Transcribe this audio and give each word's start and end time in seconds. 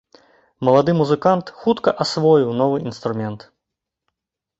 Малады 0.67 0.95
музыкант 1.01 1.51
хутка 1.63 1.93
асвоіў 2.05 2.55
новы 2.61 2.77
інструмент. 2.89 3.39